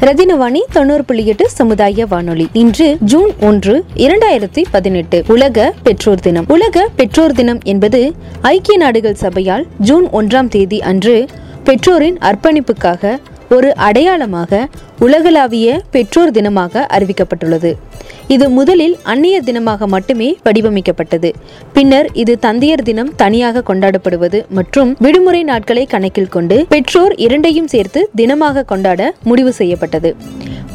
[0.00, 2.48] ரத்தினவாணி தொண்ணூறு புள்ளி எட்டு சமுதாய வானொலி.
[2.52, 5.24] இன்று ஜூன் ஒன்று இரண்டாயிரத்தி பதினெட்டு.
[5.28, 6.44] உலக பெற்றோர் தினம்.
[6.48, 11.26] உலக பெற்றோர் தினம் என்பது ஐக்கிய நாடுகள் சபையால் ஜூன் ஒன்றாம் தேதி அன்று
[11.64, 13.18] பெற்றோரின் அர்ப்பணிப்புக்காக
[13.56, 14.60] ஒரு அடையாளமாக
[15.04, 17.70] உலகளாவிய பெற்றோர் தினமாக அறிவிக்கப்பட்டுள்ளது.
[18.34, 21.30] இது முதலில் அந்நியர் தினமாக மட்டுமே வடிவமைக்கப்பட்டது.
[21.76, 28.64] பின்னர் இது தந்தையர் தினம் தனியாக கொண்டாடப்படுவது மற்றும் விடுமுறை நாட்களை கணக்கில் கொண்டு பெற்றோர் இரண்டையும் சேர்த்து தினமாக
[28.72, 30.12] கொண்டாட முடிவு செய்யப்பட்டது.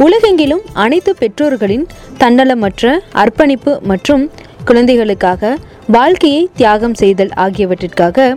[0.05, 1.85] உலகெங்கிலும் அனைத்து பெற்றோர்களின்
[2.23, 4.23] தன்னலமற்ற அர்ப்பணிப்பு மற்றும்
[4.65, 5.53] குழந்தைகளுக்காக
[5.95, 8.27] வாழ்க்கையை தியாகம் செய்தல் ஆகியவற்றிற்காக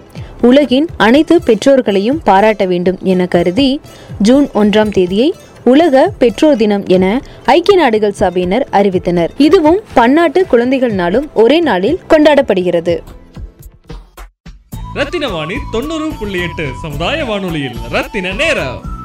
[0.40, 3.80] உலகின் அனைத்து பெற்றோர்களையும் பாராட்ட வேண்டும் என கருதி
[4.18, 5.34] ஜூன் ஒன்றாம் தேதியை
[5.64, 9.28] உலக பெற்றோர் தினம் என ஐக்கிய நாடுகள் சபையினர் அறிவித்தனர்.
[9.36, 12.98] இதுவும் பன்னாட்டு குழந்தைகள் நாளும் ஒரே நாளில் கொண்டாடப்படுகிறது.
[14.94, 18.95] ரத்தின வாணி தொண்ணூறு புள்ளி எட்டு சமுதாய வானொலியில் ரத்தின நேரம்.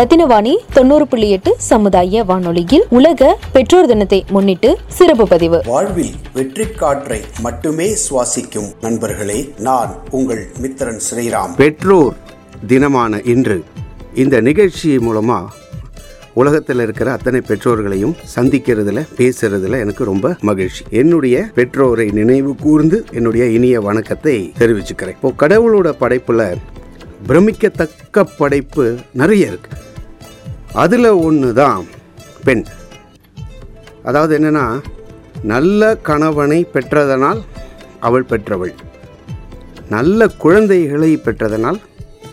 [0.00, 4.68] ரத்தினவாணி தொண்ணூறு புள்ளி எட்டு சமுதாய வானொலியில் உலக பெற்றோர் தினத்தை முன்னிட்டு
[4.98, 5.58] சிறப்பு பதிவு.
[5.66, 11.52] வாழ்வில் வெற்றி காற்றை மட்டுமே சுவாசிக்கும் நண்பர்களே நான் உங்கள் மித்திரன் ஸ்ரீராம்.
[11.56, 12.14] பெற்றோர்
[12.66, 13.58] தினமான இன்று
[14.14, 15.52] இந்த நிகழ்ச்சி மூலமாக
[16.34, 20.84] உலகத்தில் இருக்கிற அத்தனை பெற்றோர்களையும் சந்திக்கிறதுல பேசுறதுல எனக்கு ரொம்ப மகிழ்ச்சி.
[21.02, 25.18] என்னுடைய பெற்றோரை நினைவு கூர்ந்து என்னுடைய இனிய வணக்கத்தை தெரிவிச்சுக்கிறேன்.
[25.20, 26.50] இப்போ கடவுளோட படைப்புல
[27.26, 29.70] பிரமிக்கத்தக்க படைப்பு நிறைய இருக்கு.
[30.72, 31.82] அதில் ஒன்று தான்
[32.44, 32.64] பெண்.
[34.02, 34.66] அதாவது என்னென்னா
[35.42, 37.40] நல்ல கணவனை பெற்றதனால்
[38.00, 38.74] அவள் பெற்றவள்.
[39.88, 41.80] நல்ல குழந்தைகளை பெற்றதனால்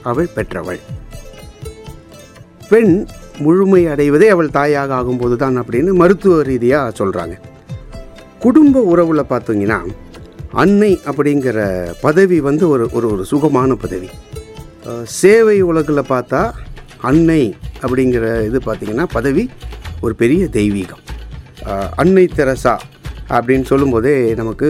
[0.04, 0.80] அவள் பெற்றவள்.
[2.70, 3.08] பெண்
[3.46, 7.36] முழுமை அடைவதே அவள் தாயாக ஆகும்போது தான் அப்படின்னு மருத்துவ ரீதியாக சொல்கிறாங்க
[8.40, 9.80] குடும்ப உறவில் பார்த்தீங்கன்னா
[10.52, 11.60] அன்னை அப்படிங்கிற
[12.02, 14.10] பதவி வந்து ஒரு ஒரு ஒரு சுகமான பதவி.
[15.04, 16.42] சேவை உலகில் பார்த்தா
[17.10, 17.42] அன்னை
[17.84, 19.44] அப்படிங்கிற இது பார்த்திங்கன்னா பதவி
[20.06, 21.04] ஒரு பெரிய தெய்வீகம்.
[22.02, 22.74] அன்னை தெரசா
[23.36, 24.70] அப்படின்னு சொல்லும்போதே நமக்கு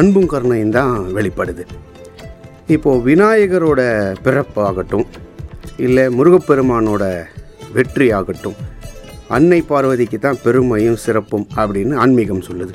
[0.00, 1.64] அன்பும் கருணையும் தான் வெளிப்படுது.
[2.74, 3.80] இப்போது விநாயகரோட
[4.26, 5.06] பிறப்பாகட்டும்
[5.86, 7.04] இல்லை முருகப்பெருமானோட
[7.76, 8.58] வெற்றி ஆகட்டும்
[9.36, 12.74] அன்னை பார்வதிக்கு தான் பெருமையும் சிறப்பும் அப்படின்னு ஆன்மீகம் சொல்லுது.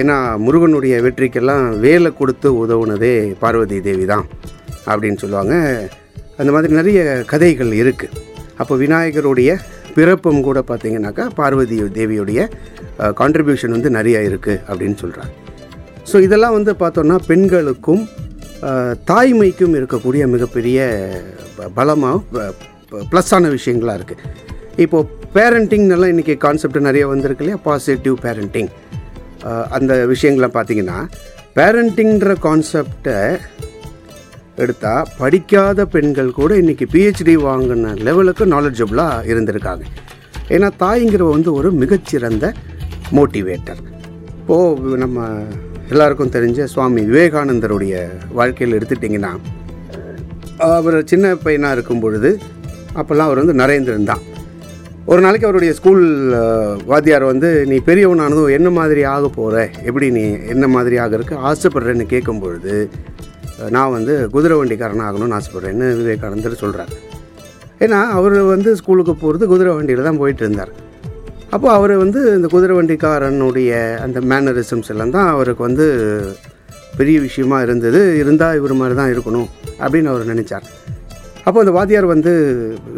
[0.00, 4.26] ஏன்னா முருகனுடைய வெற்றிக்கெல்லாம் வேலை கொடுத்து உதவுனதே பார்வதி தேவி தான்
[4.90, 5.54] அப்படின்னு சொல்லுவாங்க.
[6.38, 8.16] அந்த மாதிரி நிறைய கதைகள் இருக்குது
[8.56, 9.50] அப்போ விநாயகருடைய
[9.94, 12.40] பிறப்பும் கூட பார்த்திங்கனாக்கா பார்வதி தேவியுடைய
[13.16, 15.32] கான்ட்ரிபியூஷன் வந்து நிறைய இருக்குது அப்படின்னு சொல்கிறாங்க
[16.10, 18.02] ஸோ இதெல்லாம் வந்து பார்த்தோன்னா பெண்களுக்கும்
[19.08, 20.78] தாய்மைக்கும் இருக்கக்கூடிய மிகப்பெரிய
[21.56, 22.46] ப- பலமாக
[23.10, 24.24] ப்ளஸ்ஸான விஷயங்களாக இருக்குது
[24.76, 27.60] இப்போது பேரண்டிங்னெல்லாம் இன்றைக்கி கான்செப்ட் நிறைய வந்திருக்கு இல்லையா?
[27.64, 28.70] பாசிட்டிவ் பேரண்டிங்
[29.70, 30.98] அந்த விஷயங்களை பார்த்தீங்கன்னா
[31.56, 33.16] பேரண்டிங்கிற கான்செப்டை
[34.62, 39.84] எடுத்தால் படிக்காத பெண்கள் கூட இன்றைக்கி பிஹெச்டி வாங்கின லெவலுக்கு நாலேஜபிளாக இருந்திருக்காங்க.
[40.54, 42.52] ஏன்னா தாய்ங்கிறவ வந்து ஒரு மிகச்சிறந்த
[43.16, 43.82] மோட்டிவேட்டர்
[44.40, 45.26] இப்போது நம்ம
[45.92, 47.94] எல்லாருக்கும் தெரிஞ்ச சுவாமி விவேகானந்தருடைய
[48.38, 49.32] வாழ்க்கையில் எடுத்துட்டிங்கன்னா
[50.76, 52.30] அவர் சின்ன பையனாக இருக்கும் பொழுது
[52.98, 54.22] அப்போல்லாம் அவர் வந்து நரேந்திரன் தான்.
[55.10, 56.02] ஒரு நாளைக்கு அவருடைய ஸ்கூல்
[56.90, 60.24] வாத்தியார் வந்து நீ பெரியவனானதும் என்ன மாதிரி ஆக போகிற எப்படி நீ
[60.54, 62.74] என்ன மாதிரி ஆகிறதுக்கு ஆசைப்படுறேன்னு கேட்கும் பொழுது
[63.76, 66.92] நான் வந்து குதிரை வண்டிக்காரன் ஆகணும்னு ஆசைப்பட்றேன்னு விவேகானந்தர் சொல்கிறார்
[67.84, 70.72] ஏன்னா அவர் வந்து ஸ்கூலுக்கு போகிறது குதிரை வண்டியில் தான் போயிட்டு இருந்தார்
[71.54, 73.72] அப்போது அவர் வந்து இந்த குதிரை வண்டிக்காரனுடைய
[74.04, 75.86] அந்த மேனரிசம்ஸ் எல்லாம் தான் அவருக்கு வந்து
[76.98, 78.00] பெரிய விஷயமா இருந்தது.
[78.20, 79.48] இருந்தால் இவர் மாதிரி தான் இருக்கணும்
[79.82, 80.66] அப்படின்னு அவர் நினச்சார்.
[81.46, 82.32] அப்போ அந்த வாத்தியார் வந்து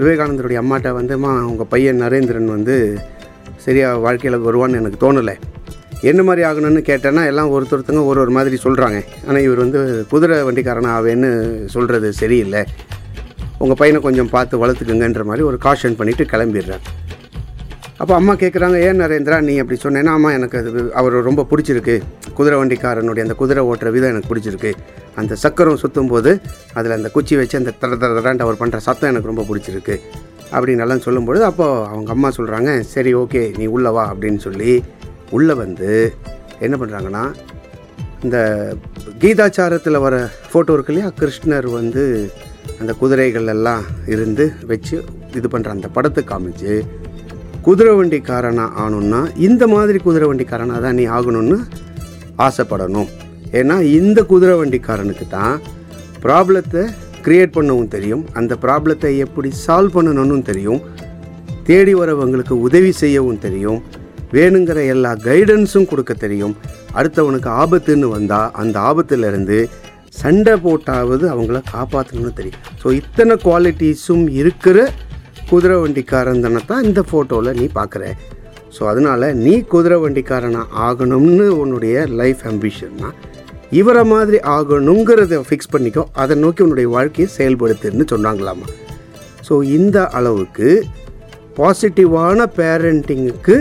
[0.00, 2.76] விவேகானந்தருடைய அம்மாட்ட வந்துமா உங்கள் பையன் நரேந்திரன் வந்து
[3.64, 5.36] சரியாக வாழ்க்கையில் வருவான்னு எனக்கு தோணலை.
[6.10, 9.80] என்ன மாதிரி ஆகணும்னு கேட்டேன்னா எல்லாம் ஒருத்தருத்தங்க ஒரு ஒரு மாதிரி சொல்கிறாங்க ஆனால் இவர் வந்து
[10.12, 11.30] குதிரை வண்டிக்காரன் ஆவேன்னு
[11.74, 12.62] சொல்கிறது சரியில்லை.
[13.64, 16.84] உங்கள் பையனை கொஞ்சம் பார்த்து வளர்த்துக்குங்கன்ற மாதிரி ஒரு காஷன் பண்ணிவிட்டு கிளம்பிடுறேன்
[18.02, 20.70] அப்போ அம்மா கேட்குறாங்க ஏன் நரேந்திரா நீ அப்படி சொன்னேன்னா அம்மா எனக்கு அது
[21.00, 21.96] அவர் ரொம்ப பிடிச்சிருக்கு.
[22.38, 24.70] குதிரை வண்டிக்காரனுடைய அந்த குதிரை ஓட்டுற விதம் எனக்கு பிடிச்சிருக்கு.
[25.20, 26.32] அந்த சக்கரம் சுற்றும் போது
[26.78, 29.96] அதில் அந்த குச்சி வச்சு அந்த தர தர தரான்ட்டு அவர் பண்ணுற சத்தம் எனக்கு ரொம்ப பிடிச்சிருக்கு.
[30.54, 34.72] அப்படின்னு எல்லாம் சொல்லும்பொழுது அப்போது அவங்க அம்மா சொல்கிறாங்க சரி ஓகே நீ உள்ளே வா அப்படின்னு சொல்லி
[35.36, 35.90] உள்ளே வந்து
[36.66, 37.24] என்ன பண்ணுறாங்கன்னா
[38.24, 38.38] இந்த
[39.22, 40.14] கீதாச்சாரத்தில் வர
[40.50, 41.10] ஃபோட்டோ இருக்கு இல்லையா?
[41.20, 42.02] கிருஷ்ணர் வந்து
[42.80, 43.84] அந்த குதிரைகள் எல்லாம்
[44.14, 44.96] இருந்து வச்சு
[45.38, 46.74] இது பண்ணுற அந்த படத்தை காமிச்சு
[47.66, 51.58] குதிரை வண்டிக்காரனாக ஆகணுன்னா இந்த மாதிரி குதிரை வண்டிக்காரனாக தான் நீ ஆகணும்னு
[52.46, 53.08] ஆசைப்படணும்.
[53.60, 55.56] ஏன்னா இந்த குதிரை வண்டிக்காரனுக்கு தான்
[56.24, 56.82] ப்ராப்ளத்தை
[57.24, 58.22] க்ரியேட் பண்ணவும் தெரியும்.
[58.38, 60.80] அந்த ப்ராப்ளத்தை எப்படி சால்வ் பண்ணணும்னு தெரியும்.
[61.68, 63.80] தேடி வரவங்களுக்கு உதவி செய்யவும் தெரியும்.
[64.34, 66.54] வேணுங்கிற எல்லா கைடன்ஸும் கொடுக்க தெரியும்.
[66.98, 69.58] அடுத்தவனுக்கு ஆபத்துன்னு வந்தால் அந்த ஆபத்துலேருந்து
[70.20, 72.62] சண்டை போட்டாவது அவங்கள காப்பாற்றணும்னு தெரியும்.
[72.82, 74.78] ஸோ இத்தனை குவாலிட்டிஸும் இருக்கிற
[75.50, 78.04] குதிரை வண்டிக்காரன் தானே தான் இந்த ஃபோட்டோவில் நீ பார்க்குற.
[78.76, 83.08] ஸோ அதனால் நீ குதிரை வண்டிக்காரனாக ஆகணும்னு உன்னுடைய லைஃப் அம்பிஷன்னா
[83.80, 86.04] இவரை மாதிரி ஆகணுங்கிறத ஃபிக்ஸ் பண்ணிக்கோ.
[86.22, 88.68] அதை நோக்கி உன்னுடைய வாழ்க்கையை செயல்படுத்துன்னு சொன்னாங்களாமா.
[89.48, 90.68] ஸோ இந்த அளவுக்கு
[91.58, 93.56] பாசிட்டிவான பேரண்டிங்குக்கு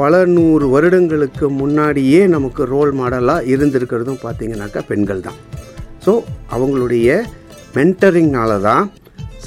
[0.00, 5.38] பல நூறு வருடங்களுக்கு முன்னாடியே நமக்கு ரோல் மாடலாக இருந்திருக்கிறதும் பார்த்திங்கனாக்கா பெண்கள் தான்.
[6.04, 6.12] ஸோ
[6.54, 7.08] அவங்களுடைய
[7.76, 8.84] மென்டரிங்னால தான்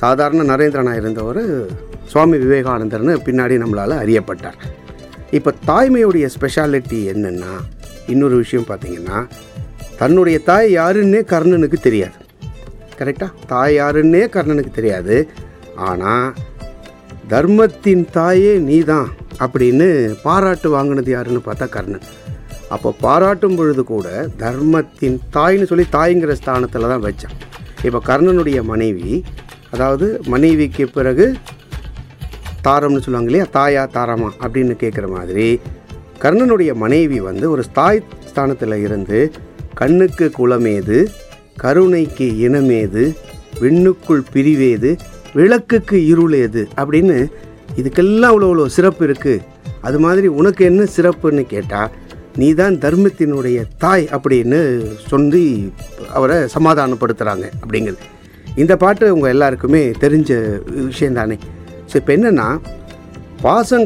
[0.02, 1.42] சாதாரண நரேந்திரனாக இருந்தவர்
[2.12, 4.60] சுவாமி விவேகானந்தர்னு பின்னாடி நம்மளால் அறியப்பட்டார்.
[5.38, 7.54] இப்போ தாய்மையுடைய ஸ்பெஷாலிட்டி என்னென்னா
[8.14, 9.20] இன்னொரு விஷயம் பார்த்தீங்கன்னா
[10.02, 12.18] தன்னுடைய தாய் யாருன்னே கர்ணனுக்கு தெரியாது.
[13.00, 15.18] கரெக்டாக தாய் யாருன்னே கர்ணனுக்கு தெரியாது.
[15.90, 16.28] ஆனால்
[17.34, 19.10] தர்மத்தின் தாயே நீதான்.
[19.40, 19.88] அப்படின்னு
[20.24, 22.06] பாராட்டு வாங்கினது யாருன்னு பார்த்தா கர்ணன்.
[22.70, 27.36] அப்போ பாராட்டும் பொழுது கூட தர்மத்தின் தாய்னு சொல்லி தாய்ங்கிற ஸ்தானத்தில் தான் வச்சான்.
[27.84, 29.24] இப்போ கர்ணனுடைய மனைவி
[29.72, 31.36] அதாவது மனைவிக்கு பிறகு
[32.64, 33.48] தாரம்னு சொல்லுவாங்க இல்லையா?
[33.54, 35.62] தாயா தாரமா அப்படின்னு கேட்குற மாதிரி
[36.22, 39.32] கர்ணனுடைய மனைவி வந்து ஒரு தாய் ஸ்தானத்தில் இருந்து
[39.74, 41.08] கண்ணுக்கு குளமேது
[41.58, 43.16] கருணைக்கு இனமேது
[43.60, 44.98] விண்ணுக்குள் பிரிவேது
[45.34, 47.18] விளக்குக்கு இருளேது அப்படின்னு
[47.76, 49.42] இதுக்கெல்லாம் அவ்வளோ அவ்வளோ சிறப்பு இருக்குது
[49.82, 51.92] அது மாதிரி உனக்கு என்ன சிறப்புன்னு கேட்டால்
[52.36, 54.60] நீ தான் தர்மத்தினுடைய தாய் அப்படின்னு
[55.08, 55.72] சொல்லி
[56.14, 58.04] அவரை சமாதானப்படுத்துகிறாங்க அப்படிங்கிறது.
[58.56, 61.38] இந்த பாட்டு உங்கள் எல்லாருக்குமே தெரிஞ்ச விஷயம் தானே.
[61.92, 62.60] ஸோ இப்போ என்னென்னா
[63.42, 63.86] பாசம்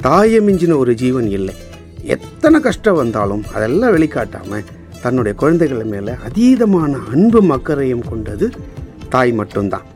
[0.00, 1.54] தாயை மிஞ்சின ஒரு ஜீவன் இல்லை.
[2.02, 4.64] எத்தனை கஷ்டம் வந்தாலும் அதெல்லாம் வெளிக்காட்டாமல்
[5.02, 8.50] தன்னுடைய குழந்தைகள் மேலே அதீதமான அன்பு மக்கரையும் கொண்டது
[9.08, 9.86] தாய் மட்டும்தான்.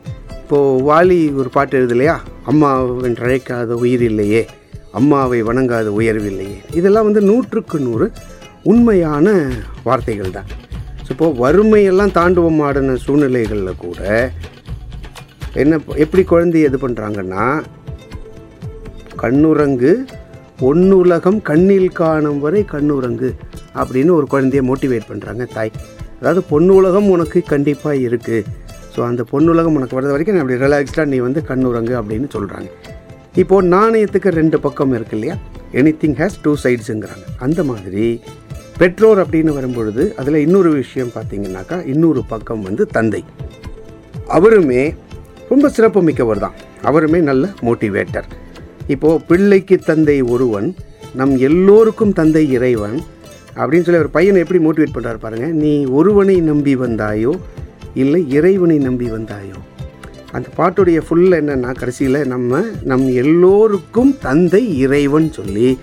[0.47, 2.13] இப்போது வாலி ஒரு பாட்டு எழுதலையா?
[2.49, 4.41] அம்மாவின் அழைக்காத உயிர் இல்லையே
[4.99, 8.05] அம்மாவை வணங்காத உயர்வில்லையே இதெல்லாம் வந்து நூற்றுக்கு நூறு
[8.71, 9.33] உண்மையான
[9.87, 10.47] வார்த்தைகள் தான்.
[11.03, 13.99] ஸோ இப்போது வறுமையெல்லாம் தாண்டுவம் ஆடின சூழ்நிலைகளில் கூட
[15.63, 17.43] என்ன எப்படி குழந்தைய இது பண்ணுறாங்கன்னா
[19.23, 19.91] கண்ணுரங்கு
[20.61, 23.31] பொன்னுலகம் கண்ணில் காணும் வரை கண்ணுரங்கு
[23.81, 25.73] அப்படின்னு ஒரு குழந்தைய மோட்டிவேட் பண்ணுறாங்க தாய்.
[26.21, 28.65] அதாவது பொன்னுலகம் உனக்கு கண்டிப்பாக இருக்குது
[28.97, 32.69] ஸோ அந்த பொண்ணுலகம் உனக்கு வர்றது வரைக்கும் நான் அப்படி ரிலாக்ஸ்டாக நீ வந்து கண்ணுறங்கு அப்படின்னு சொல்கிறாங்க
[33.35, 35.35] இப்போது நாணயத்துக்கு ரெண்டு பக்கம் இருக்கு இல்லையா?
[35.73, 38.21] எனி திங் ஹேஸ் டூ சைட்ஸுங்கிறாங்க அந்த மாதிரி
[38.79, 43.21] பெற்றோர் அப்படின்னு வரும்பொழுது அதில் இன்னொரு விஷயம் பார்த்தீங்கன்னாக்கா இன்னொரு பக்கம் வந்து தந்தை.
[44.27, 44.81] அவருமே
[45.49, 46.55] ரொம்ப சிறப்பு மிக்கவர் தான்.
[46.83, 48.27] அவருமே நல்ல மோட்டிவேட்டர்
[48.87, 50.75] இப்போது பிள்ளைக்கு தந்தை ஒருவன்
[51.15, 52.97] நம் எல்லோருக்கும் தந்தை இறைவன்
[53.55, 57.33] அப்படின்னு சொல்லி ஒரு பையனை எப்படி மோட்டிவேட் பண்ணுறாரு பாருங்கள் நீ ஒருவனை நம்பி வந்தாயோ
[57.93, 59.55] இல்லை இறைவனை நம்பி வந்தாயோ?
[60.31, 65.77] அந்த பாட்டுடைய ஃபுல் என்னென்னா கடைசியில் நம்ம நம் எல்லோருக்கும் தந்தை இறைவன் சொல்லி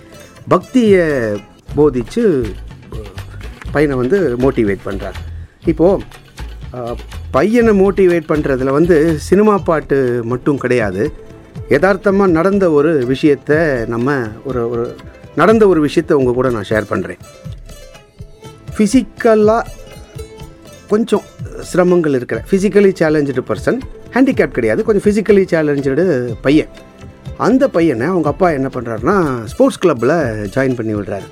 [0.47, 1.05] பக்தியை
[1.75, 2.53] போதிச்சு
[3.71, 5.13] பையனை வந்து மோட்டிவேட் பண்ணுறார்
[5.65, 6.03] இப்போது
[7.31, 11.11] பையனை மோட்டிவேட் பண்ணுறதுல வந்து சினிமா பாட்டு மட்டும் கிடையாது.
[11.69, 14.95] யதார்த்தமாக நடந்த ஒரு விஷயத்தை நம்ம ஒரு ஒரு
[15.35, 17.17] நடந்த ஒரு விஷயத்தை உங்கள் கூட நான் ஷேர் பண்ணுறேன்
[18.77, 19.67] ஃபிசிக்கலாக
[20.91, 21.23] கொஞ்சம்
[21.69, 23.79] சிரமங்கள் இருக்கிற ஃபிசிக்கலி சேலஞ்சு பர்சன்
[24.15, 25.91] ஹேண்டிகேப் கிடையாது கொஞ்சம் ஃபிசிக்கலி சேலஞ்சு
[26.45, 26.71] பையன்.
[27.47, 29.15] அந்த பையனை அவங்க அப்பா என்ன பண்ணுறாருன்னா
[29.51, 30.15] ஸ்போர்ட்ஸ் கிளப்பில்
[30.55, 31.27] ஜாயின் பண்ணி விடுறாரு.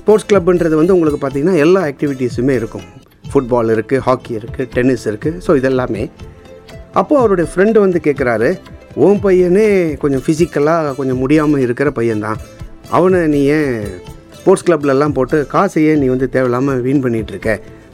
[0.00, 2.86] ஸ்போர்ட்ஸ் கிளப்புன்றது வந்து உங்களுக்கு பார்த்தீங்கன்னா எல்லா ஆக்டிவிட்டீஸுமே இருக்கும்.
[3.30, 6.04] ஃபுட்பால் இருக்குது ஹாக்கி இருக்குது டென்னிஸ் இருக்குது ஸோ இதெல்லாமே.
[7.00, 8.48] அப்போது அவருடைய ஃப்ரெண்டு வந்து கேட்குறாரு
[9.06, 9.66] உன் பையனே
[10.02, 12.40] கொஞ்சம் ஃபிசிக்கலாக கொஞ்சம் முடியாமல் இருக்கிற பையன்தான்
[12.98, 13.74] அவனை நீ ஏன்
[14.38, 17.50] ஸ்போர்ட்ஸ் கிளப்லலாம் போட்டு காசையே நீ வந்து தேவையில்லாமல் வீண் பண்ணிகிட்ருக்க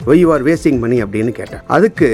[0.09, 1.63] why you are wasting money அப்படின்னு கேட்டேன்.
[1.75, 2.09] அதுக்கு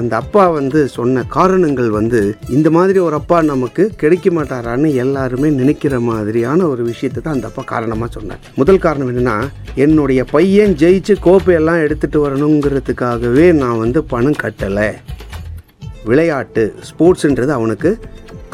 [0.00, 2.20] அந்த அப்பா வந்து சொன்ன காரணங்கள் வந்து
[2.56, 7.62] இந்த மாதிரி ஒரு அப்பா நமக்கு கிடைக்க மாட்டாரான்னு எல்லாருமே நினைக்கிற மாதிரியான ஒரு விஷயத்தை தான் அந்த அப்பா
[7.72, 8.40] காரணமாக சொன்னார்.
[8.60, 9.36] முதல் காரணம் என்னென்னா
[9.84, 14.88] என்னுடைய பையன் ஜெயிச்சு கோப்பையெல்லாம் எடுத்துகிட்டு வரணுங்கிறதுக்காகவே நான் வந்து பணம் கட்டலை.
[16.10, 17.92] விளையாட்டு ஸ்போர்ட்ஸுன்றது அவனுக்கு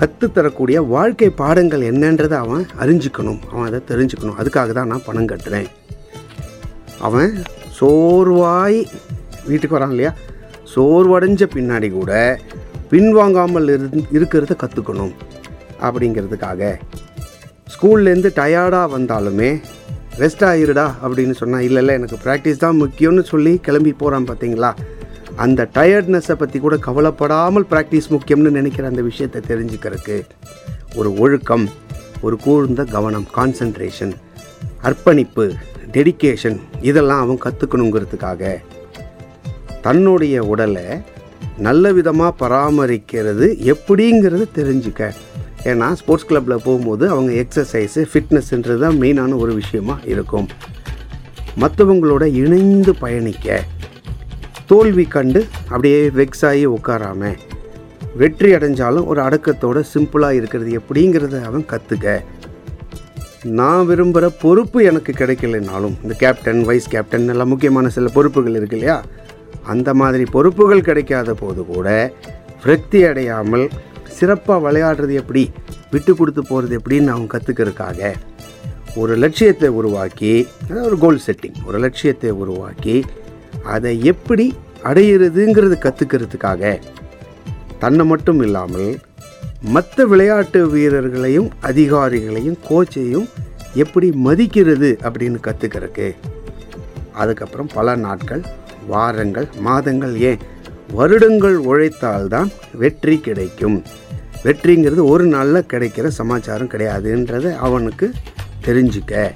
[0.01, 3.41] கற்றுத்தரக்கூடிய வாழ்க்கை பாடங்கள் என்னன்றதை அவன் அறிஞ்சிக்கணும்.
[3.53, 4.39] அவன் அதை தெரிஞ்சுக்கணும்.
[4.43, 5.69] அதுக்காக தான் நான் பணம் கட்டுறேன்.
[7.09, 7.33] அவன்
[7.81, 8.87] சோர்வாய்
[9.47, 10.13] வீட்டுக்கு வராங்க இல்லையா?
[10.75, 12.39] சோர்வடைஞ்ச பின்னாடி கூட
[12.93, 15.13] பின்வாங்காமல் இரு இருக்கிறத கற்றுக்கணும்
[15.83, 16.79] அப்படிங்கிறதுக்காக.
[17.67, 19.61] ஸ்கூல்லேருந்து டயர்டாக வந்தாலுமே
[20.19, 24.75] ரெஸ்ட் ஆகிருடா அப்படின்னு சொன்னால் இல்லை இல்லை எனக்கு ப்ராக்டிஸ் தான் முக்கியம்னு சொல்லி கிளம்பி போகிறான் பார்த்தீங்களா
[25.37, 30.25] அந்த டயர்ட்னஸை பற்றி கூட கவலைப்படாமல் ப்ராக்டிஸ் முக்கியம்னு நினைக்கிற அந்த விஷயத்தை தெரிஞ்சுக்கிறதுக்கு
[30.97, 31.69] ஒரு ஒழுக்கம்
[32.23, 34.13] ஒரு கூர்ந்த கவனம் கான்சன்ட்ரேஷன்
[34.83, 35.53] அர்ப்பணிப்பு
[35.95, 38.53] டெடிகேஷன் இதெல்லாம் அவன் கற்றுக்கணுங்கிறதுக்காக
[39.87, 40.87] தன்னுடைய உடலை
[41.67, 45.03] நல்ல விதமாக பராமரிக்கிறது எப்படிங்கிறது தெரிஞ்சுக்க.
[45.71, 50.49] ஏன்னா ஸ்போர்ட்ஸ் கிளப்பில் போகும்போது அவங்க எக்ஸசைஸு ஃபிட்னஸ்ன்றது தான் மெயினான ஒரு விஷயமாக இருக்கும்.
[51.63, 53.59] மற்றவங்களோட இணைந்து பயணிக்க
[54.71, 57.33] தோல்வி கண்டு அப்படியே வெக்ஸ் ஆகி உட்காராம
[58.21, 62.15] வெற்றி அடைஞ்சாலும் ஒரு அடக்கத்தோட சிம்பிளாக இருக்கிறது எப்படிங்கிறத அவன் கற்றுக்க
[63.45, 69.05] நான் விரும்புகிற பொறுப்பு எனக்கு கிடைக்கலைனாலும் இந்த கேப்டன் வைஸ் கேப்டன் எல்லாம் முக்கியமான சில பொறுப்புகள் இருக்கு இல்லையா?
[69.65, 71.89] அந்த மாதிரி பொறுப்புகள் கிடைக்காத போது கூட
[72.65, 73.71] விரக்தி அடையாமல்
[74.09, 75.51] சிறப்பாக விளையாடுறது எப்படி?
[75.91, 78.15] விட்டு கொடுத்து போகிறது எப்படின்னு அவங்க கற்றுக்கிறதுக்காக
[78.97, 80.47] ஒரு லட்சியத்தை உருவாக்கி
[80.83, 83.05] ஒரு கோல் செட்டிங் ஒரு லட்சியத்தை உருவாக்கி
[83.65, 84.55] அதை எப்படி
[84.85, 86.81] அடையிறதுங்கிறது கற்றுக்கிறதுக்காக
[87.79, 89.01] தன்னை மட்டும் இல்லாமல்
[89.63, 93.29] மற்ற விளையாட்டு வீரர்களையும் அதிகாரிகளையும் கோச்சையும்
[93.75, 96.15] எப்படி மதிக்கிறது அப்படின்னு கற்றுக்கிறதுக்கு
[97.13, 98.45] அதுக்கப்புறம் பல நாட்கள்
[98.87, 100.39] வாரங்கள் மாதங்கள் ஏன்?
[100.93, 103.83] வருடங்கள் உழைத்தால்தான் வெற்றி கிடைக்கும்.
[104.45, 108.13] வெற்றிங்கிறது ஒரு நாளில் கிடைக்கிற சமாச்சாரம் கிடையாதுன்றதை அவனுக்கு
[108.65, 109.31] தெரிஞ்சுக்க.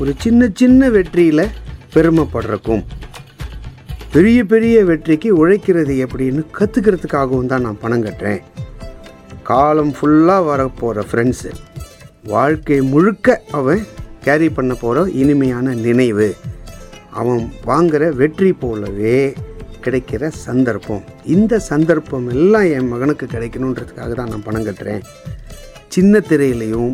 [0.00, 1.48] ஒரு சின்ன சின்ன வெற்றியில்
[1.94, 2.84] பெருமைப்படுறக்கும்.
[4.12, 8.42] பெரிய பெரிய வெற்றிக்கு உழைக்கிறது எப்படின்னு கற்றுக்கிறதுக்காகவும் தான் நான் பணம் கட்டுறேன்.
[9.48, 11.50] காலம் ஃபுல்லாக வரப்போகிற ஃப்ரெண்ட்ஸு
[12.32, 13.82] வாழ்க்கை முழுக்க அவன்
[14.26, 16.28] கேரி பண்ண போகிற இனிமையான நினைவு.
[17.20, 19.18] அவன் வாங்குகிற வெற்றி போலவே
[19.84, 21.02] கிடைக்கிற சந்தர்ப்பம்.
[21.34, 25.02] இந்த சந்தர்ப்பம் எல்லாம் என் மகனுக்கு கிடைக்கணுன்றதுக்காக தான் நான் பணம் கட்டுறேன்.
[25.94, 26.92] சின்ன திரையிலையும்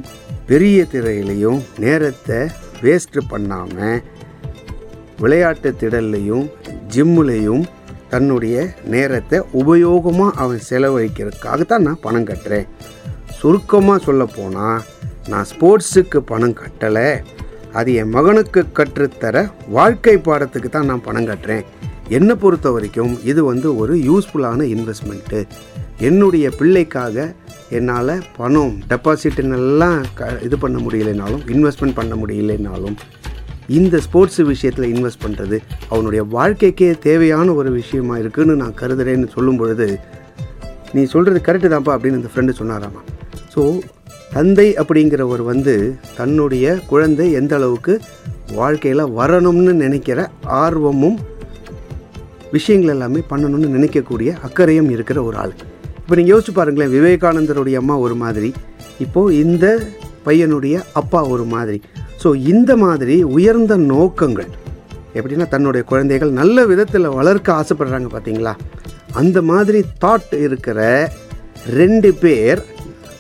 [0.51, 2.41] பெரிய திரையிலையும் நேரத்தை
[2.83, 4.03] வேஸ்ட்டு பண்ணாமல்
[5.19, 6.47] விளையாட்டு திடல்லையும்
[6.95, 7.65] ஜிம்முலையும்
[8.13, 8.57] தன்னுடைய
[8.95, 12.67] நேரத்தை உபயோகமாக அவன் செலவழிக்கிறதுக்காக தான் நான் பணம் கட்டுறேன்.
[13.39, 14.81] சுருக்கமாக சொல்ல போனால்
[15.33, 17.09] நான் ஸ்போர்ட்ஸுக்கு பணம் கட்டலை.
[17.79, 19.37] அது என் மகனுக்கு கற்றுத்தர
[19.77, 21.67] வாழ்க்கை பாடத்துக்கு தான் நான் பணம் கட்டுறேன்.
[22.17, 25.41] என்னை பொறுத்த வரைக்கும் இது வந்து ஒரு யூஸ்ஃபுல்லான இன்வெஸ்ட்மெண்ட்டு
[26.09, 27.27] என்னுடைய பிள்ளைக்காக
[27.79, 32.97] என்னால் பணம் டெபாசிட்னெல்லாம் க இது பண்ண முடியலைனாலும் இன்வெஸ்ட்மெண்ட் பண்ண முடியலைனாலும்
[33.79, 35.57] இந்த ஸ்போர்ட்ஸ் விஷயத்தில் இன்வெஸ்ட் பண்ணுறது
[35.93, 39.87] அவனுடைய வாழ்க்கைக்கே தேவையான ஒரு விஷயமா இருக்குன்னு நான் கருதுறேன்னு சொல்லும் பொழுது
[40.95, 43.01] நீ சொல்கிறது கரெக்டு தான்ப்பா அப்படின்னு இந்த ஃப்ரெண்டு சொன்னாராமா.
[43.55, 43.63] ஸோ
[44.37, 45.75] தந்தை அப்படிங்கிறவர் வந்து
[46.19, 47.95] தன்னுடைய குழந்தை எந்த அளவுக்கு
[48.59, 50.19] வாழ்க்கையில் வரணும்னு நினைக்கிற
[50.65, 51.19] ஆர்வமும்
[52.57, 55.55] விஷயங்கள் எல்லாமே பண்ணணும்னு நினைக்கக்கூடிய அக்கறையும் இருக்கிற ஒரு ஆள்.
[56.03, 58.51] இப்போ நீங்கள் யோசிச்சு பாருங்களேன் விவேகானந்தருடைய அம்மா ஒரு மாதிரி
[59.07, 59.67] இப்போது இந்த
[60.27, 61.79] பையனுடைய அப்பா ஒரு மாதிரி.
[62.23, 64.51] ஸோ இந்த மாதிரி உயர்ந்த நோக்கங்கள்
[65.15, 68.53] எப்படின்னா தன்னுடைய குழந்தைகள் நல்ல விதத்தில் வளர்க்க ஆசைப்படுறாங்க பார்த்தீங்களா
[69.13, 70.81] அந்த மாதிரி தாட் இருக்கிற
[71.79, 72.61] ரெண்டு பேர்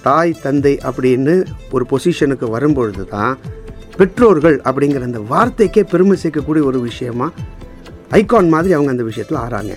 [0.02, 1.34] தாய் தந்தை அப்படின்னு
[1.70, 3.38] ஒரு பொசிஷனுக்கு வரும்பொழுது தான்
[3.96, 7.26] பெற்றோர்கள் அப்படிங்கிற அந்த வார்த்தைக்கே பெருமை சேர்க்கக்கூடிய ஒரு விஷயமா
[8.18, 9.72] ஐகான் மாதிரி அவங்க அந்த விஷயத்தில் ஆறாங்க.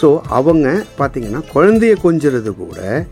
[0.00, 0.08] ஸோ
[0.38, 3.06] அவங்க பார்த்திங்கன்னா குழந்தைய கொஞ்சிறது கூட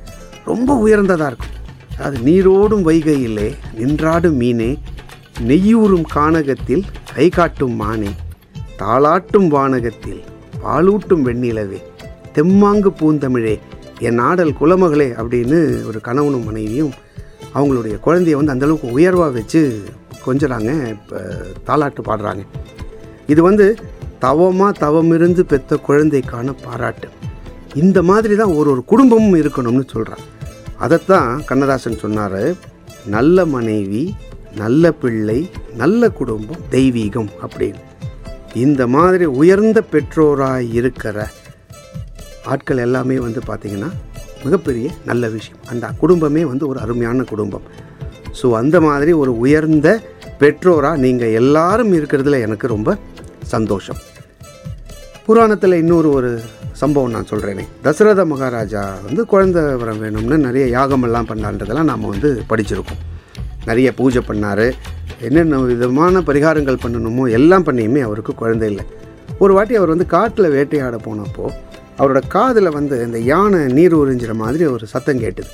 [0.45, 1.55] ரொம்ப உயர்ந்ததாக இருக்கும்.
[1.99, 3.49] அது நீரோடும் வைகையிலே
[3.79, 4.71] நின்றாடும் மீனே
[5.45, 8.11] நெய்யூறும் கானகத்தில் கை காட்டும் மானே
[8.77, 10.23] தாளாட்டும் வானகத்தில்
[10.63, 11.81] பாலூட்டும் வெண்ணிலவே
[12.33, 13.59] தெம்மாங்கு பூந்தமிழே
[13.99, 16.93] என் ஆடல் குலமகளே அப்படின்னு ஒரு கணவனும் மனைவியும்
[17.55, 19.85] அவங்களுடைய குழந்தைய வந்து அந்தளவுக்கு உயர்வாக வச்சு
[20.27, 21.19] கொஞ்சறாங்க இப்போ
[21.67, 22.43] தாளாட்டு பாடுறாங்க.
[23.27, 23.79] இது வந்து
[24.19, 27.09] தவமாக தவமிருந்து பெற்ற குழந்தைக்கான பாராட்டு.
[27.75, 30.25] இந்த மாதிரி தான் ஒரு ஒரு குடும்பமும் இருக்கணும்னு சொல்கிறான்
[30.77, 32.55] அதைத்தான் கண்ணதாசன் சொன்னார்
[33.07, 34.17] நல்ல மனைவி
[34.63, 35.39] நல்ல பிள்ளை
[35.83, 37.83] நல்ல குடும்பம் தெய்வீகம் அப்படின்னு.
[38.65, 41.27] இந்த மாதிரி உயர்ந்த பெற்றோராக இருக்கிற
[42.53, 43.91] ஆட்கள் எல்லாமே வந்து பார்த்திங்கன்னா
[44.45, 45.63] மிகப்பெரிய நல்ல விஷயம்.
[45.73, 47.65] அந்த குடும்பமே வந்து ஒரு அருமையான குடும்பம்.
[48.41, 49.89] ஸோ அந்த மாதிரி ஒரு உயர்ந்த
[50.43, 52.97] பெற்றோராக நீங்கள் எல்லாரும் இருக்கிறதுல எனக்கு ரொம்ப
[53.55, 54.01] சந்தோஷம்.
[55.27, 56.31] புராணத்தில் இன்னொரு ஒரு
[56.83, 63.03] சம்பவம் நான் சொல்கிறேனே தசரத மகாராஜா வந்து குழந்தை வரம் வேணும்னு நிறைய யாகமெல்லாம் பண்ணான்றதெல்லாம் நாம் வந்து படிச்சிருக்கோம்.
[63.69, 64.67] நிறைய பூஜை பண்ணார்.
[65.27, 68.85] என்னென்ன விதமான பரிகாரங்கள் பண்ணணுமோ எல்லாம் பண்ணியுமே அவருக்கு குழந்தை இல்லை.
[69.45, 71.47] ஒரு வாட்டி அவர் வந்து காட்டில் வேட்டையாட போனப்போ
[72.01, 75.53] அவரோட காதில் வந்து இந்த யானை நீர் உறிஞ்சிற மாதிரி ஒரு சத்தம் கேட்டுது.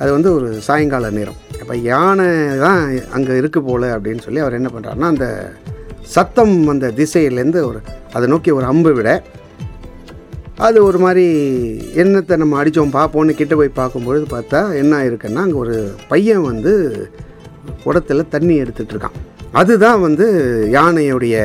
[0.00, 1.38] அது வந்து ஒரு சாயங்கால நேரம்.
[1.62, 2.28] அப்போ யானை
[2.64, 2.82] தான்
[3.16, 5.26] அங்கே இருக்குது போல அப்படின்னு சொல்லி அவர் என்ன பண்ணுறாருன்னா அந்த
[6.14, 7.80] சத்தம் அந்த திசையிலேருந்து ஒரு
[8.16, 9.10] அதை நோக்கி ஒரு அம்பு விட
[10.66, 11.24] அது ஒரு மாதிரி
[12.02, 15.76] என்னத்தை நம்ம அடித்தோம் பார்ப்போம்னு கிட்ட போய் பார்க்கும்பொழுது பார்த்தா என்ன ஆயிருக்குன்னா அங்கே ஒரு
[16.08, 16.72] பையன் வந்து
[17.84, 19.16] குடத்துல தண்ணி எடுத்துகிட்டு இருக்கான்.
[19.60, 20.26] அதுதான் வந்து
[20.76, 21.36] யானையுடைய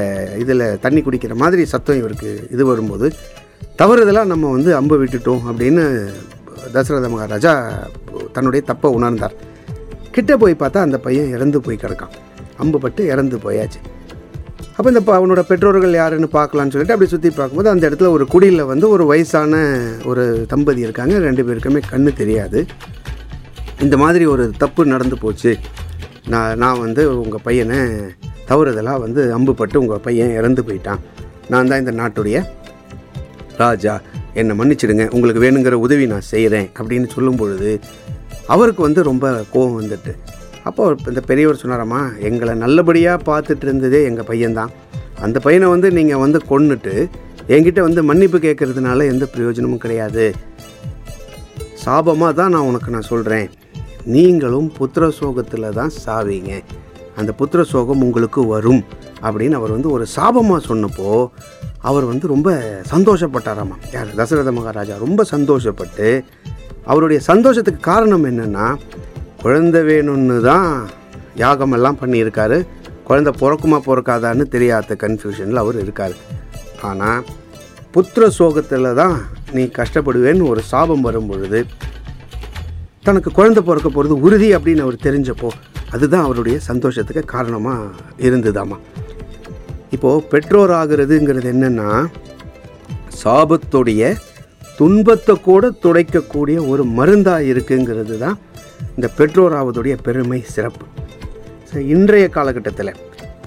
[0.41, 3.07] இதில் தண்ணி குடிக்கிற மாதிரி சத்தம் இவருக்கு இது வரும்போது
[3.81, 5.83] தவறுதலாக நம்ம வந்து அம்பு விட்டுட்டோம் அப்படின்னு
[6.73, 7.53] தசரத மகாராஜா
[8.35, 9.35] தன்னுடைய தப்பை உணர்ந்தார்.
[10.11, 12.15] கிட்ட போய் பார்த்தா அந்த பையன் இறந்து போய் கிடக்கான்.
[12.63, 13.79] அம்பு பட்டு இறந்து போயாச்சு.
[14.75, 18.63] அப்போ இந்த ப- அவனோட பெற்றோர்கள் யாருன்னு பார்க்கலான்னு சொல்லிட்டு அப்படி சுற்றி பார்க்கும்போது அந்த இடத்துல ஒரு குடியில்
[18.63, 21.17] வந்து ஒரு வயசான ஒரு தம்பதி இருக்காங்க.
[21.17, 22.65] ரெண்டு பேருக்குமே கண்ணு தெரியாது.
[23.81, 25.57] இந்த மாதிரி ஒரு தப்பு நடந்து போச்சு.
[26.27, 27.77] நான் நான் வந்து உங்கள் பையனை
[28.49, 30.99] தவறுதலாக வந்து அம்புப்பட்டு உங்கள் பையன் இறந்து போயிட்டான்.
[31.49, 32.45] நான் தான் இந்த நாட்டுடைய
[33.57, 34.01] ராஜா.
[34.33, 35.09] என்னை மன்னிச்சிடுங்க.
[35.09, 37.79] உங்களுக்கு வேணுங்கிற உதவி நான் செய்கிறேன் அப்படின்னு சொல்லும் பொழுது
[38.47, 40.17] அவருக்கு வந்து ரொம்ப கோபம் வந்துட்டு.
[40.69, 44.71] அப்போ இந்த பெரியவர் சொன்னாராம்மா எங்களை நல்லபடியாக பார்த்துட்டு இருந்ததே எங்கள் பையன்தான்.
[45.25, 46.93] அந்த பையனை வந்து நீங்கள் வந்து கொன்னுட்டு
[47.53, 50.25] என்கிட்ட வந்து மன்னிப்பு கேட்கறதுனால எந்த பிரயோஜனமும் கிடையாது.
[51.83, 53.49] சாபமாக தான் நான் உனக்கு நான் சொல்கிறேன்
[54.15, 56.53] நீங்களும் புத்திர சோகத்தில் தான் சாவீங்க.
[57.19, 58.81] அந்த புத்திர சோகம் உங்களுக்கு வரும்
[59.27, 61.09] அப்படின்னு அவர் வந்து ஒரு சாபமாக சொன்னப்போ
[61.89, 62.49] அவர் வந்து ரொம்ப
[62.93, 64.09] சந்தோஷப்பட்டாராமா யார்?
[64.19, 66.07] தசரத மகாராஜா ரொம்ப சந்தோஷப்பட்டு
[66.91, 68.67] அவருடைய சந்தோஷத்துக்கு காரணம் என்னென்னா
[69.43, 70.69] குழந்தை வேணும்னு தான்
[71.43, 72.57] யாகமெல்லாம் பண்ணியிருக்காரு.
[73.07, 76.15] குழந்தை பிறக்குமா பிறக்காதான்னு தெரியாத கன்ஃபியூஷனில் அவர் இருக்கார்.
[76.89, 77.23] ஆனால்
[77.95, 79.15] புத்திர சோகத்தில் தான்
[79.55, 81.59] நீ கஷ்டப்படுவேன்னு ஒரு சாபம் வரும் பொழுது
[83.07, 85.49] தனக்கு குழந்தை பிறக்க போகிறது உறுதி அப்படின்னு அவர் தெரிஞ்சப்போ
[85.95, 87.89] அதுதான் அவருடைய சந்தோஷத்துக்கு காரணமாக
[88.27, 88.77] இருந்ததாமா.
[89.95, 91.89] இப்போது பெற்றோர் ஆகிறதுங்கிறது என்னென்னா
[93.23, 94.03] சாபத்துடைய
[94.79, 98.37] துன்பத்தை கூட துடைக்கக்கூடிய ஒரு மருந்தாக இருக்குங்கிறது தான்
[98.95, 100.85] இந்த பெற்றோராவதுடைய பெருமை சிறப்பு.
[101.95, 102.93] இன்றைய காலகட்டத்தில்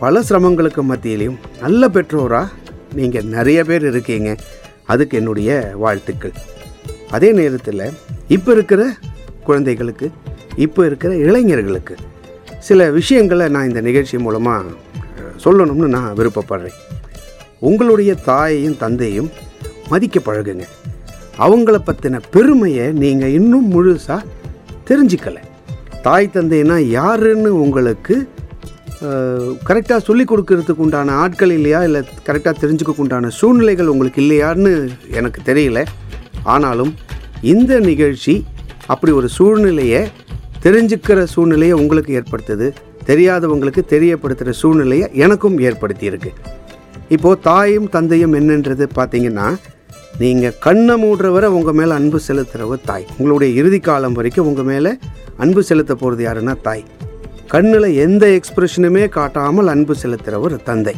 [0.03, 2.53] பல சிரமங்களுக்கு மத்தியிலையும் நல்ல பெற்றோராக
[2.99, 4.31] நீங்கள் நிறைய பேர் இருக்கீங்க.
[4.93, 5.51] அதுக்கு என்னுடைய
[5.83, 6.35] வாழ்த்துக்கள்.
[7.17, 7.85] அதே நேரத்தில்
[8.37, 8.83] இப்போ இருக்கிற
[9.49, 10.07] குழந்தைகளுக்கு
[10.65, 11.95] இப்போ இருக்கிற இளைஞர்களுக்கு
[12.69, 14.65] சில விஷயங்களை நான் இந்த நிகழ்ச்சி மூலமாக
[15.45, 16.79] சொல்லணும்னு நான் விருப்பப்படுறேன்.
[17.69, 19.31] உங்களுடைய தாயையும் தந்தையும்
[19.91, 20.65] மதிக்க பழகுங்க.
[21.45, 24.29] அவங்கள பற்றின பெருமையை நீங்கள் இன்னும் முழுசாக
[24.91, 25.43] தெரிஞ்சுக்கலை.
[26.07, 28.17] தாய் தந்தைனா யாருன்னு உங்களுக்கு
[29.69, 31.81] கரெக்டாக சொல்லி கொடுக்கறதுக்கு உண்டான ஆட்கள் இல்லையா?
[31.87, 34.73] இல்லை கரெக்டாக தெரிஞ்சுக்க உண்டான சூழ்நிலைகள் உங்களுக்கு இல்லையான்னு
[35.19, 35.81] எனக்கு தெரியல.
[36.55, 36.93] ஆனாலும்
[37.53, 38.35] இந்த நிகழ்ச்சி
[38.93, 40.03] அப்படி ஒரு சூழ்நிலையை
[40.65, 42.69] தெரிஞ்சுக்கிற சூழ்நிலையை உங்களுக்கு ஏற்படுத்துது.
[43.11, 46.31] தெரியாதவங்களுக்கு தெரியப்படுத்துகிற சூழ்நிலையை எனக்கும் ஏற்படுத்தியிருக்கு.
[47.15, 49.49] இப்போது தாயும் தந்தையும் என்னன்றது பார்த்திங்கன்னா
[50.19, 53.07] நீங்கள் கண்ணை மூடுறவரை உங்கள் மேலே அன்பு செலுத்துகிறவ தாய்.
[53.11, 54.99] உங்களுடைய இறுதி காலம் வரைக்கும் உங்கள் மேலே
[55.37, 56.85] அன்பு செலுத்த போகிறது யாருன்னா தாய்.
[57.49, 60.95] கண்ணில் எந்த எக்ஸ்பிரஷனுமே காட்டாமல் அன்பு செலுத்துகிறவர் தந்தை.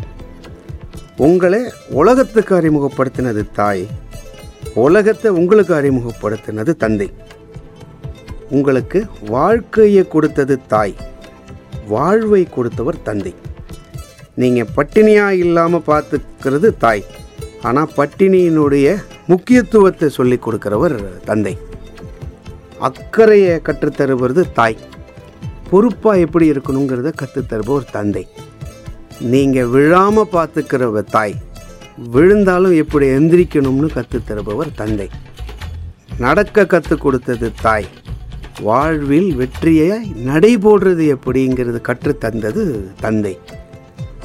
[1.16, 3.86] உங்களை உலகத்துக்கு அறிமுகப்படுத்தினது தாய்.
[4.74, 7.12] உலகத்தை உங்களுக்கு அறிமுகப்படுத்தினது தந்தை.
[8.50, 10.94] உங்களுக்கு வாழ்க்கையை கொடுத்தது தாய்.
[11.88, 13.34] வாழ்வை கொடுத்தவர் தந்தை.
[14.34, 17.04] நீங்கள் பட்டினியாக இல்லாமல் பார்த்துக்கிறது தாய்.
[17.62, 21.58] ஆனால் பட்டினியினுடைய முக்கியத்துவத்தை சொல்லி கொடுக்குறவர் தந்தை.
[22.78, 24.76] அக்கறையை கற்றுத்தருவது தாய்.
[25.70, 28.26] பொறுப்பாக எப்படி இருக்கணுங்கிறத கற்றுத்தருபவர் தந்தை.
[29.20, 31.34] நீங்கள் விழாமல் பார்த்துக்கிறவ தாய்.
[31.96, 35.08] விழுந்தாலும் எப்படி எந்திரிக்கணும்னு கற்றுத்தருபவர் தந்தை.
[36.18, 37.86] நடக்க கற்றுக் கொடுத்தது தாய்.
[38.60, 43.38] வாழ்வில் வெற்றியை நடைபோடுறது எப்படிங்கிறது கற்றுத்தந்தது தந்தை.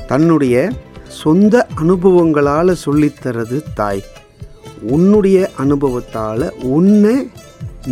[0.08, 0.72] தன்னுடைய
[1.21, 4.04] சொந்த அனுபவங்களால் சொல்லித்தரது தாய்.
[4.95, 6.45] உன்னுடைய அனுபவத்தால்
[6.78, 7.15] உன்னை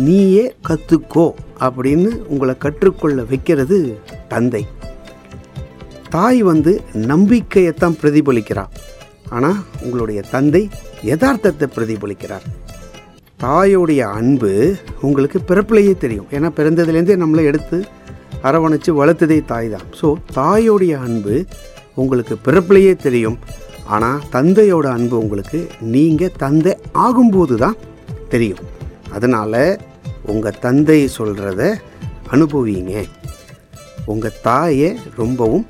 [0.06, 1.26] நீயே கற்றுக்கோ
[1.66, 3.78] அப்படின்னு உங்களை கற்றுக்கொள்ள வைக்கிறது
[4.32, 4.62] தந்தை.
[6.14, 6.72] தாய் வந்து
[7.10, 8.72] நம்பிக்கையைத்தான் பிரதிபலிக்கிறார்
[9.36, 10.62] ஆனால் உங்களுடைய தந்தை
[11.10, 12.46] யதார்த்தத்தை பிரதிபலிக்கிறார்.
[13.44, 14.50] தாயோடைய அன்பு
[15.06, 16.28] உங்களுக்கு பிறப்பிலேயே தெரியும்.
[16.36, 17.78] ஏன்னா பிறந்ததுலேருந்தே நம்மளை எடுத்து
[18.48, 19.86] அரவணைச்சு வளர்த்ததே தாய் தான்.
[20.00, 20.08] ஸோ
[20.38, 21.36] தாயோடைய அன்பு
[21.94, 23.38] உங்களுக்கு பிறப்பிலேயே தெரியும்.
[23.94, 25.58] ஆனால் தந்தையோட அன்பு உங்களுக்கு
[25.94, 26.72] நீங்கள் தந்தை
[27.06, 27.80] ஆகும்போது தான்
[28.28, 28.62] தெரியும்.
[29.16, 29.78] அதனால்
[30.32, 31.62] உங்கள் தந்தை சொல்கிறத
[32.34, 32.94] அனுபவிங்க.
[34.12, 35.66] உங்கள் தாயை ரொம்பவும்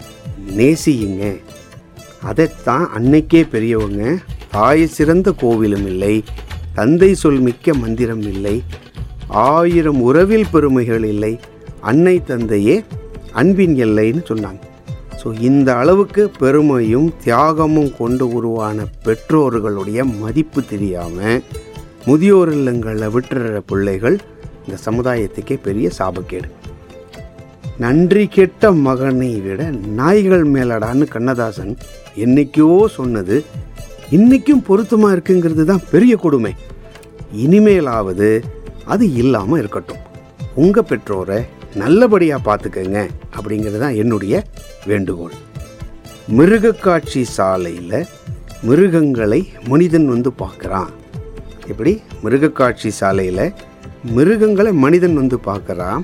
[0.59, 1.25] நேசியுங்க.
[2.31, 4.03] அதைத்தான் அன்னைக்கே பெரியவங்க
[4.51, 6.15] தாய் சிறந்த கோவிலும் இல்லை
[6.75, 8.57] தந்தை சொல் மிக்க மந்திரம் இல்லை
[9.29, 11.33] ஆயிரம் உறவில் பெருமைகள் இல்லை
[11.91, 12.77] அன்னை தந்தையே
[13.41, 14.63] அன்பின் எல்லைன்னு சொன்னாங்க.
[15.23, 21.43] ஸோ இந்த அளவுக்கு பெருமையும் தியாகமும் கொண்டு உருவான பெற்றோர்களுடைய மதிப்பு தெரியாமல்
[22.07, 24.17] முதியோர் இல்லங்களை விட்டுற பிள்ளைகள்
[24.65, 26.49] இந்த சமுதாயத்துக்கே பெரிய சாபக்கேடு.
[27.85, 29.63] நன்றி கெட்ட மகனை விட
[30.01, 31.73] நாய்கள் மேலடான்னு கண்ணதாசன்
[32.25, 33.37] என்னைக்கோ சொன்னது
[34.17, 36.53] இன்றைக்கும் பொருத்தமாக இருக்குங்கிறது தான் பெரிய கொடுமை.
[37.45, 38.31] இனிமேலாவது
[38.93, 40.03] அது இல்லாமல் இருக்கட்டும்.
[40.63, 41.41] உங்கள் பெற்றோரை
[41.75, 44.45] நல்லபடியாக பார்த்துக்கங்க அப்படிங்கிறது தான் என்னுடைய
[44.87, 45.33] வேண்டுகோள்.
[46.39, 48.07] மிருகக்காட்சி சாலையில்
[48.63, 50.91] மிருகங்களை மனிதன் வந்து பார்க்குறான்.
[51.67, 52.03] எப்படி?
[52.25, 53.53] மிருகக்காட்சி சாலையில்
[54.03, 56.03] மிருகங்களை மனிதன் வந்து பார்க்குறான்.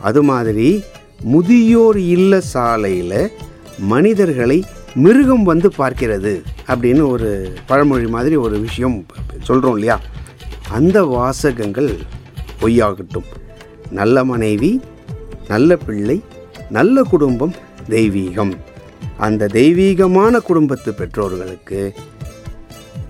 [0.00, 0.84] அது மாதிரி
[1.22, 3.32] முதியோர் இல்ல சாலையில்
[3.78, 9.06] மனிதர்களை மிருகம் வந்து பார்க்கிறது அப்படின்னு ஒரு பழமொழி மாதிரி ஒரு விஷயம்
[9.42, 10.00] சொல்கிறோம் இல்லையா?
[10.70, 11.96] அந்த வாசகங்கள்
[12.60, 13.30] பொய்யாகட்டும்.
[13.90, 14.80] நல்ல மனைவி
[15.48, 16.22] நல்ல பிள்ளை
[16.70, 17.54] நல்ல குடும்பம்
[17.88, 18.56] தெய்வீகம்.
[19.16, 21.94] அந்த தெய்வீகமான குடும்பத்து பெற்றோர்களுக்கு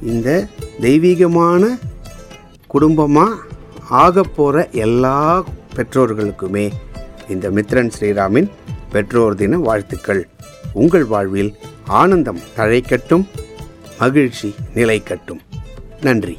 [0.02, 0.48] இந்த
[0.80, 1.78] தெய்வீகமான
[2.66, 3.34] குடும்பமாக
[3.88, 5.44] ஆக போகிற எல்லா
[5.76, 6.70] பெற்றோர்களுக்குமே
[7.28, 8.50] இந்த மித்ரன் ஸ்ரீராமின்
[8.92, 10.28] பெற்றோர் தின வாழ்த்துக்கள்.
[10.72, 11.54] உங்கள் வாழ்வில்
[11.86, 13.28] ஆனந்தம் தழைக்கட்டும்
[13.98, 15.40] மகிழ்ச்சி நிலைக்கட்டும்.
[16.00, 16.38] நன்றி.